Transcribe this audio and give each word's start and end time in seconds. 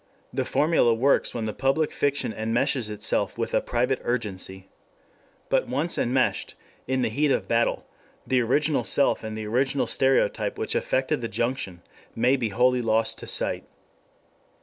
The 0.33 0.45
formula 0.45 0.95
works 0.95 1.35
when 1.35 1.45
the 1.45 1.53
public 1.53 1.91
fiction 1.91 2.33
enmeshes 2.33 2.89
itself 2.89 3.37
with 3.37 3.53
a 3.53 3.61
private 3.61 3.99
urgency. 4.03 4.67
But 5.47 5.67
once 5.67 5.95
enmeshed, 5.95 6.55
in 6.87 7.03
the 7.03 7.09
heat 7.09 7.29
of 7.29 7.47
battle, 7.47 7.85
the 8.25 8.41
original 8.41 8.83
self 8.83 9.23
and 9.23 9.37
the 9.37 9.45
original 9.45 9.85
stereotype 9.85 10.57
which 10.57 10.75
effected 10.75 11.21
the 11.21 11.27
junction 11.27 11.83
may 12.15 12.35
be 12.35 12.49
wholly 12.49 12.81
lost 12.81 13.19
to 13.19 13.27
sight. 13.27 13.63